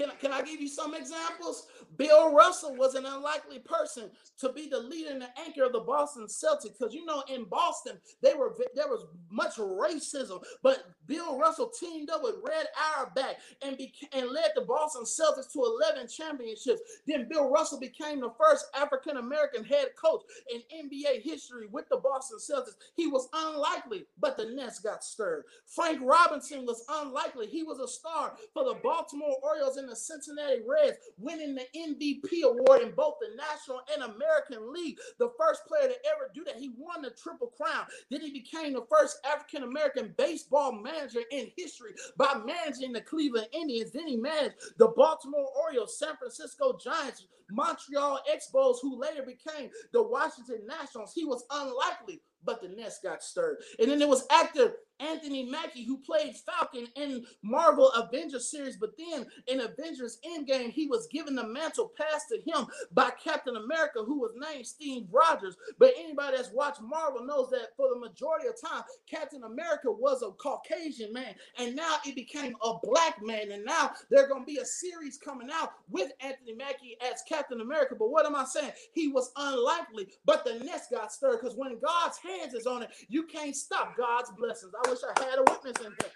[0.00, 1.66] Can, can I give you some examples?
[1.98, 5.80] Bill Russell was an unlikely person to be the leader and the anchor of the
[5.80, 11.38] Boston Celtics because you know in Boston they were there was much racism, but Bill
[11.38, 13.78] Russell teamed up with Red Auerbach and
[14.12, 16.80] and led the Boston Celtics to 11 championships.
[17.06, 21.98] Then Bill Russell became the first African American head coach in NBA history with the
[21.98, 22.76] Boston Celtics.
[22.96, 25.44] He was unlikely, but the nest got stirred.
[25.66, 27.48] Frank Robinson was unlikely.
[27.48, 32.42] He was a star for the Baltimore Orioles and the Cincinnati Reds, winning the MVP
[32.44, 34.98] award in both the National and American League.
[35.18, 36.56] The first player to ever do that.
[36.56, 37.86] He won the Triple Crown.
[38.10, 43.48] Then he became the first African American baseball manager in history by managing the Cleveland
[43.52, 43.92] Indians.
[43.92, 50.02] Then he managed the Baltimore Orioles, San Francisco Giants, Montreal Expos, who later became the
[50.02, 51.12] Washington Nationals.
[51.14, 53.58] He was unlikely but the nest got stirred.
[53.78, 58.90] And then it was actor Anthony Mackie, who played Falcon in Marvel Avengers series, but
[58.98, 64.00] then in Avengers Endgame, he was given the mantle passed to him by Captain America,
[64.04, 65.56] who was named Steve Rogers.
[65.78, 70.22] But anybody that's watched Marvel knows that for the majority of time, Captain America was
[70.22, 73.52] a Caucasian man, and now it became a black man.
[73.52, 77.94] And now there's gonna be a series coming out with Anthony Mackie as Captain America.
[77.98, 78.72] But what am I saying?
[78.94, 82.90] He was unlikely, but the nest got stirred because when God's hands is on it,
[83.08, 84.72] you can't stop God's blessings.
[84.84, 86.12] I wish I had a witness in here.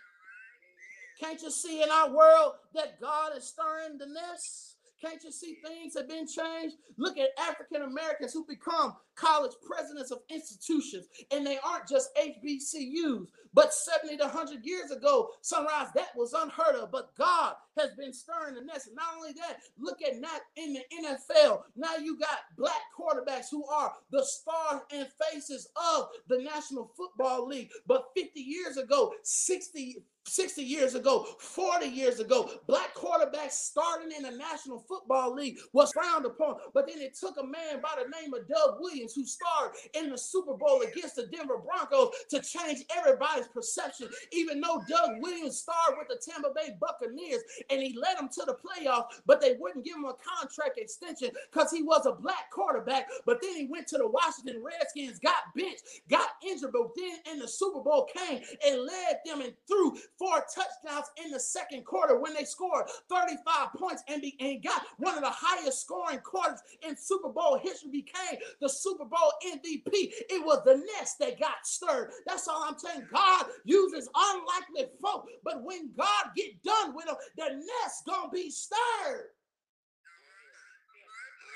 [1.21, 4.77] Can't you see in our world that God is stirring the nest?
[5.01, 6.77] Can't you see things have been changed?
[6.99, 13.27] Look at African Americans who become college presidents of institutions, and they aren't just HBCUs,
[13.53, 16.91] but 70 to 100 years ago, sunrise, that was unheard of.
[16.91, 18.89] But God has been stirring the nest.
[18.95, 21.63] Not only that, look at not in the NFL.
[21.77, 27.47] Now you got black quarterbacks who are the stars and faces of the National Football
[27.47, 27.71] League.
[27.87, 34.23] But 50 years ago, 60 60 years ago, 40 years ago, black quarterbacks starting in
[34.23, 36.57] the National Football League was frowned upon.
[36.73, 40.11] But then it took a man by the name of Doug Williams, who starred in
[40.11, 44.09] the Super Bowl against the Denver Broncos, to change everybody's perception.
[44.33, 48.45] Even though Doug Williams starred with the Tampa Bay Buccaneers and he led them to
[48.47, 52.51] the playoffs, but they wouldn't give him a contract extension because he was a black
[52.51, 53.09] quarterback.
[53.27, 57.39] But then he went to the Washington Redskins, got benched, got injured, but then in
[57.39, 62.19] the Super Bowl came and led them and threw four touchdowns in the second quarter
[62.19, 66.61] when they scored 35 points and, be, and got one of the highest scoring quarters
[66.87, 69.85] in Super Bowl history, became the Super Bowl MVP.
[70.31, 72.11] It was the nest that got stirred.
[72.27, 73.07] That's all I'm saying.
[73.13, 78.51] God uses unlikely folk, but when God get done with them, the nest gonna be
[78.51, 79.31] stirred.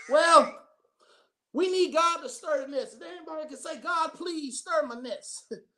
[0.09, 0.59] Well,
[1.53, 3.03] we need God to stir the nest.
[3.03, 5.53] Anybody can say, God, please stir my nest.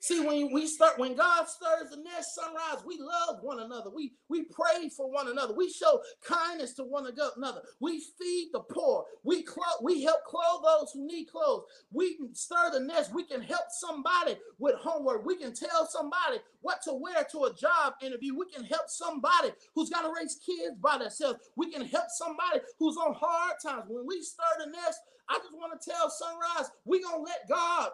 [0.00, 3.90] See, when we start, when God stirs the nest sunrise, we love one another.
[3.94, 5.54] We we pray for one another.
[5.54, 7.62] We show kindness to one another.
[7.80, 9.04] We feed the poor.
[9.24, 11.64] We clothe, we help clothe those who need clothes.
[11.92, 13.14] We stir the nest.
[13.14, 15.24] We can help somebody with homework.
[15.24, 18.36] We can tell somebody what to wear to a job interview.
[18.36, 21.40] We can help somebody who's got to raise kids by themselves.
[21.56, 23.84] We can help somebody who's on hard times.
[23.88, 27.90] When we stir the nest, I just want to tell Sunrise, we're gonna let God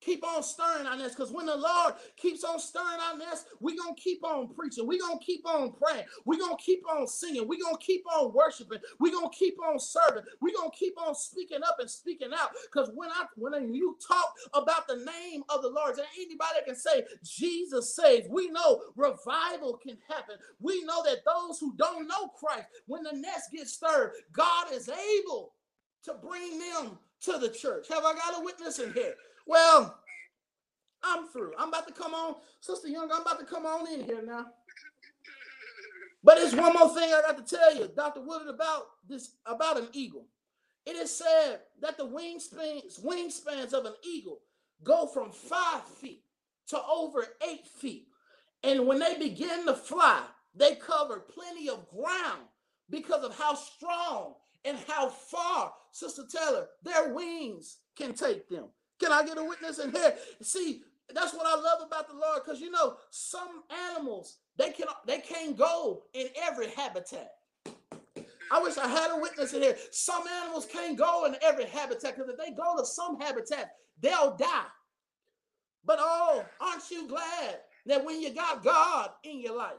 [0.00, 3.76] Keep on stirring on this because when the Lord keeps on stirring on this, we're
[3.76, 4.86] going to keep on preaching.
[4.86, 6.04] We're going to keep on praying.
[6.24, 7.48] We're going to keep on singing.
[7.48, 8.78] We're going to keep on worshiping.
[9.00, 10.22] We're going to keep on serving.
[10.40, 13.96] We're going to keep on speaking up and speaking out because when I when you
[14.06, 18.82] talk about the name of the Lord, and anybody can say Jesus saves, we know
[18.96, 20.36] revival can happen.
[20.60, 24.88] We know that those who don't know Christ, when the nest gets stirred, God is
[24.88, 25.54] able
[26.04, 27.88] to bring them to the church.
[27.88, 29.14] Have I got a witness in here?
[29.46, 29.98] Well,
[31.02, 31.52] I'm through.
[31.58, 33.10] I'm about to come on, Sister Young.
[33.12, 34.46] I'm about to come on in here now.
[36.24, 38.20] But it's one more thing I got to tell you, Dr.
[38.20, 40.26] Woodard, about this about an eagle.
[40.84, 44.40] It is said that the wingspans, wingspans of an eagle
[44.82, 46.22] go from five feet
[46.68, 48.08] to over eight feet.
[48.64, 50.22] And when they begin to fly,
[50.54, 52.42] they cover plenty of ground
[52.90, 54.34] because of how strong
[54.64, 58.66] and how far, Sister Taylor, their wings can take them.
[59.00, 60.14] Can I get a witness in here?
[60.42, 60.82] See,
[61.14, 65.18] that's what I love about the Lord, because you know, some animals they can they
[65.18, 67.30] can't go in every habitat.
[68.50, 69.76] I wish I had a witness in here.
[69.90, 74.36] Some animals can't go in every habitat because if they go to some habitat, they'll
[74.36, 74.66] die.
[75.84, 79.74] But oh, aren't you glad that when you got God in your life,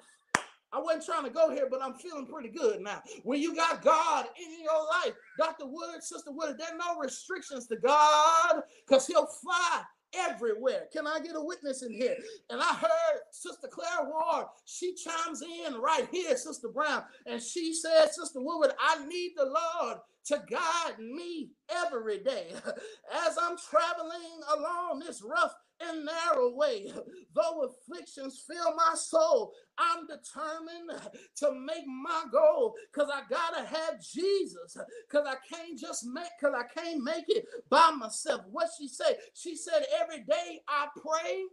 [0.73, 3.01] I wasn't trying to go here, but I'm feeling pretty good now.
[3.23, 5.65] When you got God in your life, Dr.
[5.65, 9.83] Wood, Sister Wood, there are no restrictions to God because he'll fly
[10.15, 10.87] everywhere.
[10.91, 12.15] Can I get a witness in here?
[12.49, 17.73] And I heard Sister Clara Ward, she chimes in right here, Sister Brown, and she
[17.73, 21.51] said, Sister Woodard, I need the Lord to guide me
[21.85, 22.47] every day
[23.27, 26.91] as I'm traveling along this rough and narrow way.
[27.35, 30.91] Though afflictions fill my soul, I'm determined
[31.37, 34.77] to make my goal because I gotta have Jesus.
[35.09, 38.41] Because I can't just make, because I can't make it by myself.
[38.51, 39.17] What she said?
[39.33, 41.43] She said, every day I pray.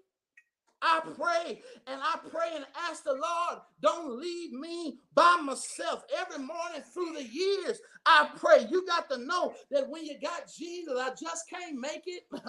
[0.82, 6.04] I pray and I pray and ask the Lord, don't leave me by myself.
[6.18, 8.66] Every morning through the years, I pray.
[8.70, 12.24] You got to know that when you got Jesus, I just can't make it.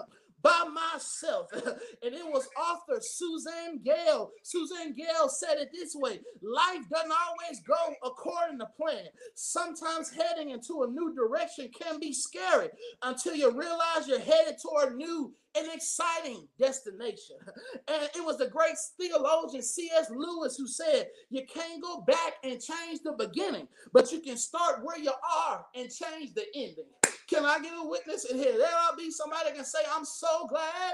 [0.46, 1.48] by myself.
[1.54, 4.30] and it was author Suzanne Gale.
[4.44, 9.06] Suzanne Gale said it this way life doesn't always go according to plan.
[9.34, 12.70] Sometimes heading into a new direction can be scary
[13.02, 17.38] until you realize you're headed toward new an exciting destination.
[17.88, 20.10] And it was the great theologian C.S.
[20.10, 24.84] Lewis who said, You can't go back and change the beginning, but you can start
[24.84, 26.86] where you are and change the ending.
[27.28, 28.58] Can I get a witness in here?
[28.58, 30.94] There'll be somebody can say, I'm so glad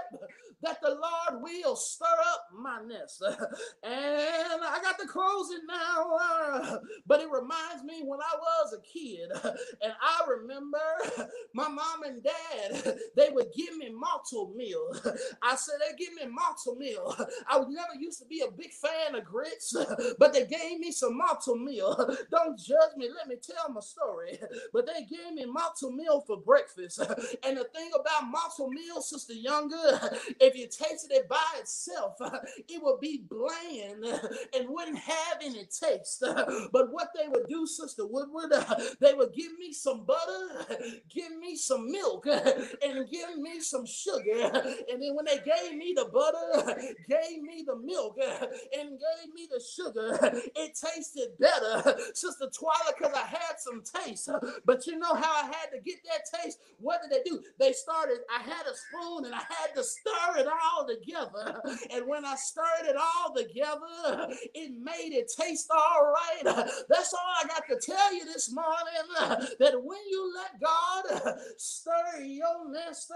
[0.61, 3.23] that the Lord will stir up my nest.
[3.84, 8.82] and I got to close it now, but it reminds me when I was a
[8.82, 9.32] kid,
[9.82, 10.79] and I remember
[11.53, 15.01] my mom and dad, they would give me Malt-O-Meal.
[15.41, 17.15] I said, they give me Malt-O-Meal.
[17.49, 19.75] I was never used to be a big fan of grits,
[20.19, 22.15] but they gave me some Malt-O-Meal.
[22.32, 24.39] Don't judge me, let me tell my story.
[24.73, 25.45] But they gave me
[26.28, 26.99] For breakfast.
[27.43, 29.99] And the thing about Malt-O-Meal, Sister Younger,
[30.39, 32.17] if you tasted it by itself,
[32.69, 34.05] it would be bland
[34.55, 36.24] and wouldn't have any taste.
[36.72, 38.63] But what they would do, Sister Woodard,
[38.99, 40.78] they would give me some butter,
[41.09, 44.51] give me some milk, and give me some sugar.
[44.91, 48.17] And then when they gave me the butter, gave me the milk,
[48.78, 50.17] and gave me the sugar,
[50.55, 54.30] it tasted better, Sister Twyla, because I had some taste.
[54.65, 56.11] But you know how I had to get that
[56.41, 56.59] taste?
[56.80, 57.41] What did they do?
[57.59, 61.62] They started, I had a spoon and I had to stir it all together.
[61.91, 66.43] And when I stirred it all together, it made it taste all right.
[66.89, 69.47] That's all I got to tell you this morning.
[69.59, 73.12] That when you let God stir your nest,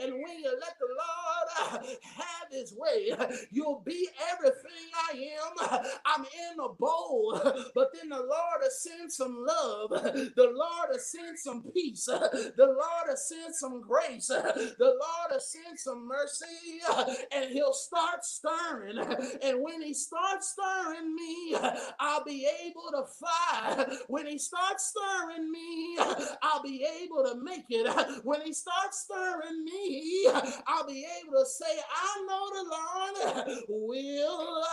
[0.00, 3.10] and when you let the Lord have his way,
[3.50, 5.90] you'll be everything I am.
[6.06, 7.40] I'm in a bowl,
[7.74, 9.90] but then the Lord has sent some love.
[9.90, 12.08] The Lord has sent some peace.
[12.56, 14.28] The Lord has sent some grace.
[14.78, 16.80] The Lord has sent some mercy,
[17.32, 18.98] and He'll start stirring.
[19.42, 21.56] And when He starts stirring me,
[22.00, 23.96] I'll be able to fly.
[24.08, 25.98] When He starts stirring me,
[26.42, 27.86] I'll be able to make it.
[28.24, 30.26] When He starts stirring me,
[30.66, 34.64] I'll be able to say, I know the Lord will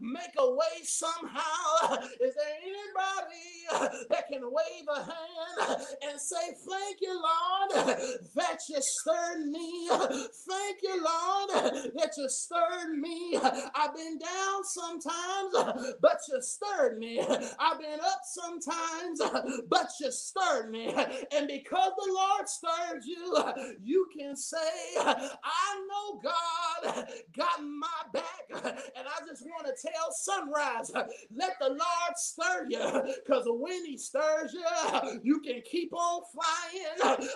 [0.00, 1.98] make a way somehow.
[2.20, 7.98] Is there anybody that can wave a hand and say, Thank you, Lord,
[8.34, 9.88] that you stirred me.
[9.88, 11.50] Thank you, Lord,
[11.96, 13.38] that you stirred me.
[13.74, 15.54] I've been down sometimes,
[16.00, 17.20] but you stirred me.
[17.20, 19.20] I've been up sometimes,
[19.68, 20.88] but you stirred me.
[21.32, 23.36] And because the Lord stirred you,
[23.82, 24.58] you can say,
[24.98, 28.84] I know God got my back.
[28.96, 30.90] And I just want to tell Sunrise,
[31.34, 33.14] let the Lord stir you.
[33.24, 36.83] Because when he stirs you, you can keep on flying.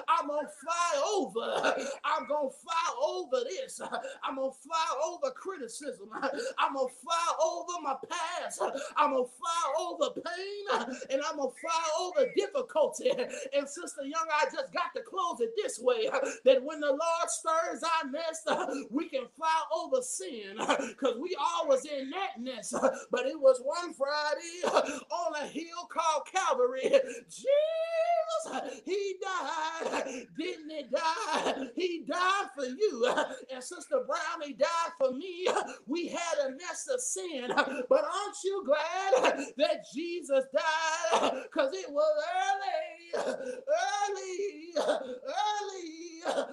[0.08, 1.74] I'm going to fly over.
[2.04, 3.80] I'm going to fly over this.
[4.24, 6.08] I'm going to fly over criticism.
[6.58, 8.62] I'm going to fly over my past.
[8.96, 10.86] I'm going to fly over pain.
[11.10, 13.10] And I'm going to fly over difficulty.
[13.56, 16.08] And Sister Young, I just got to close it this way
[16.44, 18.48] that when the Lord stirs our nest,
[18.90, 22.74] we can fly over sin because we all was in that nest.
[23.10, 24.62] But it was one Friday
[25.10, 26.90] on a hill called Calvary.
[27.30, 29.37] Jesus, He died.
[30.38, 31.68] Didn't He die?
[31.76, 33.08] He died for you.
[33.52, 35.48] And Sister Brown, He died for me.
[35.86, 37.48] We had a nest of sin.
[37.48, 41.42] But aren't you glad that Jesus died?
[41.44, 42.24] Because it was
[43.16, 43.24] early,
[44.08, 46.44] early, early, early.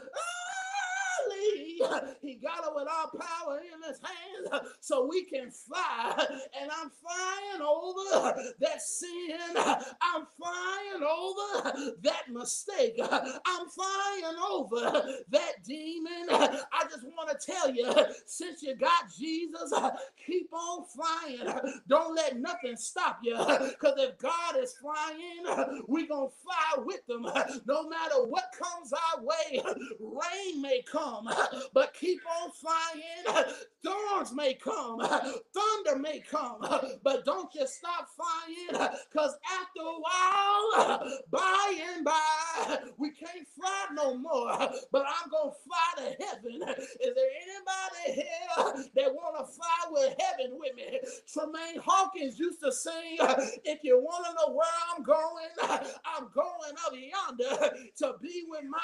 [2.21, 4.49] He got it with all power in his hand hands
[4.79, 6.25] so we can fly.
[6.61, 9.37] And I'm flying over that sin.
[9.57, 12.97] I'm flying over that mistake.
[13.01, 16.27] I'm flying over that demon.
[16.29, 17.93] I just want to tell you
[18.25, 19.73] since you got Jesus,
[20.25, 21.59] keep on flying.
[21.87, 23.35] Don't let nothing stop you.
[23.35, 27.23] Because if God is flying, we're going to fly with them.
[27.67, 29.61] No matter what comes our way,
[29.99, 31.27] rain may come,
[31.73, 33.45] but keep on flying.
[33.85, 34.99] Storms may come,
[35.53, 36.57] thunder may come,
[37.03, 38.89] but don't just stop flying.
[39.11, 44.51] Because after a while, by and by, we can't fly no more.
[44.91, 46.75] But I'm going to fly to heaven.
[47.01, 50.99] Is there anybody here that want to fly with heaven with me?
[51.31, 53.17] Tramaine Hawkins used to sing,
[53.65, 58.63] if you want to know where I'm going, I'm going up yonder to be with
[58.69, 58.79] my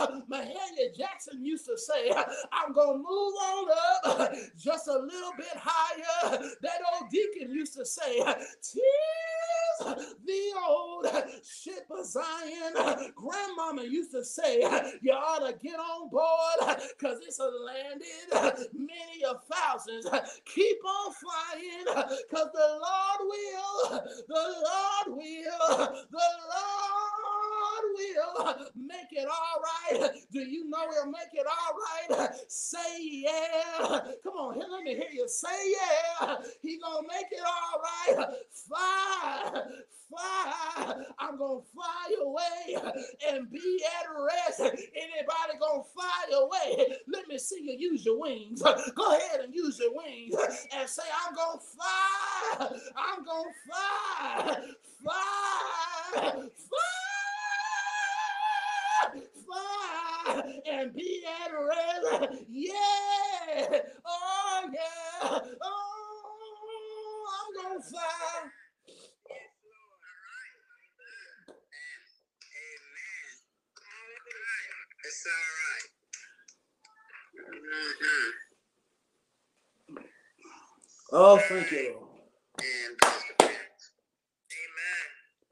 [0.00, 0.22] Lord.
[0.30, 1.99] Mahalia Jackson used to say,
[2.52, 3.68] I'm going to move on
[4.04, 6.38] up just a little bit higher.
[6.62, 8.80] That old deacon used to say, Tears
[9.80, 11.06] the old
[11.42, 13.12] ship of Zion.
[13.14, 14.60] Grandmama used to say,
[15.02, 20.06] You ought to get on board because it's a landed many of thousands.
[20.44, 21.84] Keep on flying
[22.30, 25.78] because the Lord will, the Lord will,
[26.10, 27.49] the Lord
[27.94, 30.10] will make it all right.
[30.32, 32.30] Do you know he'll make it all right?
[32.48, 34.00] Say yeah.
[34.22, 35.48] Come on, here, let me hear you say
[36.20, 36.36] yeah.
[36.62, 38.34] He gonna make it all right.
[38.68, 39.62] Fly,
[40.08, 40.94] fly.
[41.18, 42.76] I'm gonna fly away
[43.28, 44.60] and be at rest.
[44.60, 46.96] Anybody gonna fly away?
[47.08, 48.62] Let me see you use your wings.
[48.62, 50.34] Go ahead and use your wings
[50.76, 52.78] and say, I'm gonna fly.
[52.96, 54.60] I'm gonna fly.
[55.02, 56.32] Fly.
[56.68, 56.99] Fly.
[60.68, 62.44] And be at rest.
[62.48, 63.80] Yeah.
[64.06, 65.40] Oh, yeah.
[65.62, 68.50] Oh, I'm gonna fly.
[75.04, 75.88] It's all right.
[77.54, 78.30] Mm-hmm.
[81.12, 82.10] Oh, thank you, Lord.
[82.60, 82.96] Amen.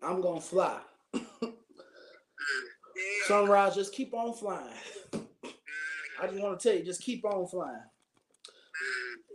[0.03, 0.81] I'm gonna fly.
[3.27, 4.75] Sunrise, just keep on flying.
[6.21, 7.83] I just want to tell you, just keep on flying.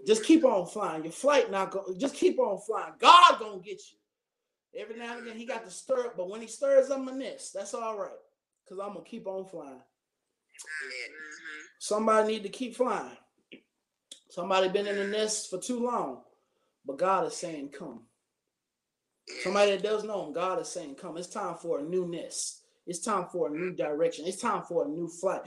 [0.06, 1.04] Just keep on flying.
[1.04, 1.86] Your flight not go.
[1.98, 2.94] Just keep on flying.
[3.00, 4.82] God gonna get you.
[4.82, 7.14] Every now and again, He got to stir up, but when He stirs up my
[7.14, 8.12] nest, that's all right.
[8.68, 9.82] Cause I'm gonna keep on flying.
[11.80, 13.18] Somebody need to keep flying.
[14.30, 16.22] Somebody been in the nest for too long,
[16.86, 18.08] but God is saying, "Come."
[19.44, 22.63] Somebody that does know Him, God is saying, "Come." It's time for a new nest.
[22.86, 24.26] It's time for a new direction.
[24.28, 25.42] It's time for a new flight.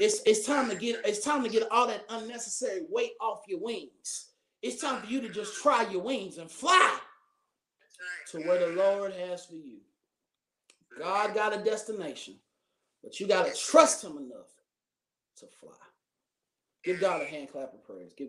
[0.00, 3.60] It's it's time to get it's time to get all that unnecessary weight off your
[3.60, 4.30] wings.
[4.62, 6.98] It's time for you to just try your wings and fly
[8.30, 9.78] to where the Lord has for you.
[10.98, 12.36] God got a destination,
[13.02, 14.50] but you got to trust Him enough
[15.36, 15.72] to fly.
[16.82, 18.12] Give God a hand clap of praise.
[18.16, 18.26] Give